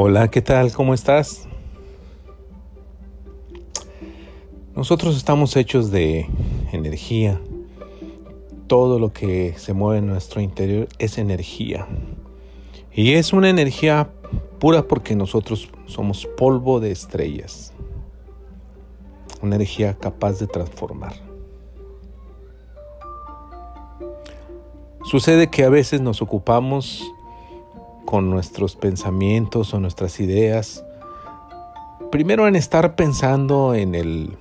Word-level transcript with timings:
Hola, 0.00 0.30
¿qué 0.30 0.40
tal? 0.42 0.72
¿Cómo 0.72 0.94
estás? 0.94 1.48
Nosotros 4.76 5.16
estamos 5.16 5.56
hechos 5.56 5.90
de 5.90 6.28
energía. 6.70 7.40
Todo 8.68 9.00
lo 9.00 9.12
que 9.12 9.54
se 9.56 9.72
mueve 9.72 9.98
en 9.98 10.06
nuestro 10.06 10.40
interior 10.40 10.86
es 11.00 11.18
energía. 11.18 11.88
Y 12.92 13.14
es 13.14 13.32
una 13.32 13.50
energía 13.50 14.08
pura 14.60 14.86
porque 14.86 15.16
nosotros 15.16 15.68
somos 15.86 16.26
polvo 16.26 16.78
de 16.78 16.92
estrellas. 16.92 17.72
Una 19.42 19.56
energía 19.56 19.94
capaz 19.94 20.38
de 20.38 20.46
transformar. 20.46 21.14
Sucede 25.02 25.50
que 25.50 25.64
a 25.64 25.70
veces 25.70 26.00
nos 26.00 26.22
ocupamos 26.22 27.02
con 28.08 28.30
nuestros 28.30 28.74
pensamientos 28.74 29.74
o 29.74 29.80
nuestras 29.80 30.18
ideas, 30.18 30.82
primero 32.10 32.48
en 32.48 32.56
estar 32.56 32.94
pensando 32.94 33.74
en 33.74 33.94
el, 33.94 34.34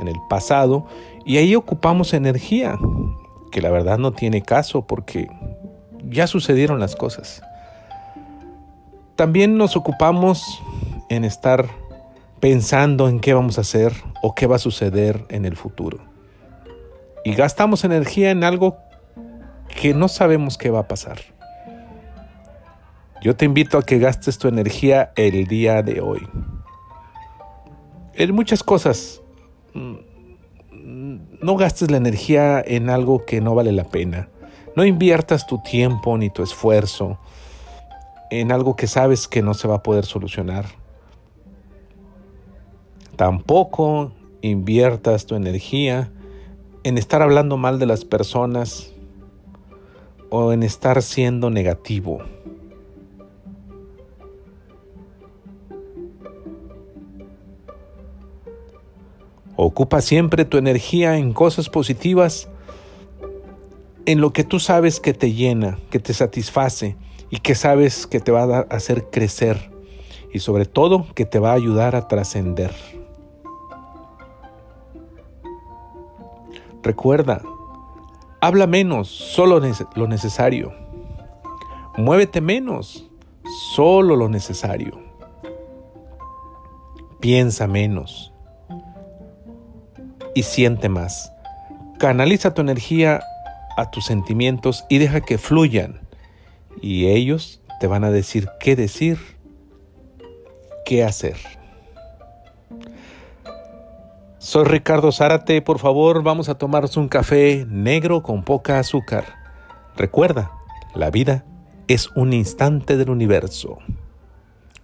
en 0.00 0.08
el 0.08 0.16
pasado 0.28 0.84
y 1.24 1.36
ahí 1.36 1.54
ocupamos 1.54 2.12
energía, 2.12 2.76
que 3.52 3.62
la 3.62 3.70
verdad 3.70 3.98
no 3.98 4.10
tiene 4.10 4.42
caso 4.42 4.84
porque 4.88 5.30
ya 6.10 6.26
sucedieron 6.26 6.80
las 6.80 6.96
cosas. 6.96 7.40
También 9.14 9.56
nos 9.56 9.76
ocupamos 9.76 10.60
en 11.08 11.24
estar 11.24 11.68
pensando 12.40 13.08
en 13.08 13.20
qué 13.20 13.32
vamos 13.32 13.58
a 13.58 13.60
hacer 13.60 13.92
o 14.24 14.34
qué 14.34 14.48
va 14.48 14.56
a 14.56 14.58
suceder 14.58 15.24
en 15.28 15.44
el 15.44 15.54
futuro. 15.54 15.98
Y 17.24 17.34
gastamos 17.34 17.84
energía 17.84 18.32
en 18.32 18.42
algo 18.42 18.76
que 19.68 19.94
no 19.94 20.08
sabemos 20.08 20.58
qué 20.58 20.70
va 20.70 20.80
a 20.80 20.88
pasar. 20.88 21.37
Yo 23.20 23.34
te 23.34 23.44
invito 23.44 23.78
a 23.78 23.82
que 23.82 23.98
gastes 23.98 24.38
tu 24.38 24.48
energía 24.48 25.12
el 25.16 25.46
día 25.46 25.82
de 25.82 26.00
hoy. 26.00 26.26
En 28.14 28.34
muchas 28.34 28.62
cosas. 28.62 29.22
Mm, 29.74 29.96
no 31.40 31.56
gastes 31.56 31.90
la 31.90 31.96
energía 31.96 32.62
en 32.64 32.90
algo 32.90 33.24
que 33.24 33.40
no 33.40 33.54
vale 33.54 33.72
la 33.72 33.84
pena. 33.84 34.28
No 34.76 34.84
inviertas 34.84 35.46
tu 35.46 35.58
tiempo 35.62 36.16
ni 36.16 36.30
tu 36.30 36.42
esfuerzo 36.42 37.18
en 38.30 38.52
algo 38.52 38.76
que 38.76 38.86
sabes 38.86 39.26
que 39.26 39.42
no 39.42 39.54
se 39.54 39.68
va 39.68 39.76
a 39.76 39.82
poder 39.82 40.04
solucionar. 40.04 40.66
Tampoco 43.16 44.12
inviertas 44.42 45.26
tu 45.26 45.34
energía 45.34 46.12
en 46.84 46.98
estar 46.98 47.22
hablando 47.22 47.56
mal 47.56 47.78
de 47.78 47.86
las 47.86 48.04
personas 48.04 48.92
o 50.30 50.52
en 50.52 50.62
estar 50.62 51.02
siendo 51.02 51.50
negativo. 51.50 52.22
Ocupa 59.60 60.00
siempre 60.02 60.44
tu 60.44 60.56
energía 60.56 61.16
en 61.16 61.32
cosas 61.32 61.68
positivas, 61.68 62.48
en 64.06 64.20
lo 64.20 64.32
que 64.32 64.44
tú 64.44 64.60
sabes 64.60 65.00
que 65.00 65.14
te 65.14 65.32
llena, 65.32 65.80
que 65.90 65.98
te 65.98 66.14
satisface 66.14 66.96
y 67.28 67.38
que 67.38 67.56
sabes 67.56 68.06
que 68.06 68.20
te 68.20 68.30
va 68.30 68.58
a 68.58 68.60
hacer 68.70 69.10
crecer 69.10 69.72
y 70.32 70.38
sobre 70.38 70.64
todo 70.64 71.12
que 71.12 71.24
te 71.24 71.40
va 71.40 71.50
a 71.50 71.54
ayudar 71.54 71.96
a 71.96 72.06
trascender. 72.06 72.72
Recuerda, 76.84 77.42
habla 78.40 78.68
menos, 78.68 79.08
solo 79.08 79.60
lo 79.96 80.06
necesario. 80.06 80.72
Muévete 81.96 82.40
menos, 82.40 83.10
solo 83.74 84.14
lo 84.14 84.28
necesario. 84.28 85.00
Piensa 87.18 87.66
menos 87.66 88.32
y 90.34 90.42
siente 90.42 90.88
más. 90.88 91.32
Canaliza 91.98 92.54
tu 92.54 92.60
energía 92.60 93.20
a 93.76 93.90
tus 93.90 94.06
sentimientos 94.06 94.84
y 94.88 94.98
deja 94.98 95.20
que 95.20 95.38
fluyan. 95.38 96.00
Y 96.80 97.06
ellos 97.06 97.60
te 97.80 97.86
van 97.86 98.04
a 98.04 98.10
decir 98.10 98.48
qué 98.60 98.76
decir, 98.76 99.18
qué 100.84 101.04
hacer. 101.04 101.36
Soy 104.38 104.64
Ricardo 104.64 105.12
Zárate, 105.12 105.60
por 105.62 105.78
favor 105.78 106.22
vamos 106.22 106.48
a 106.48 106.56
tomarnos 106.56 106.96
un 106.96 107.08
café 107.08 107.66
negro 107.68 108.22
con 108.22 108.44
poca 108.44 108.78
azúcar. 108.78 109.24
Recuerda, 109.96 110.52
la 110.94 111.10
vida 111.10 111.44
es 111.88 112.10
un 112.14 112.32
instante 112.32 112.96
del 112.96 113.10
universo. 113.10 113.78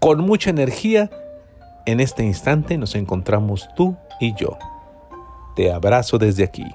Con 0.01 0.21
mucha 0.21 0.51
energía, 0.51 1.11
en 1.87 2.01
este 2.01 2.25
instante 2.25 2.77
nos 2.79 2.95
encontramos 2.95 3.69
tú 3.77 3.97
y 4.21 4.35
yo. 4.35 4.59
Te 5.55 5.71
abrazo 5.73 6.19
desde 6.19 6.45
aquí. 6.45 6.75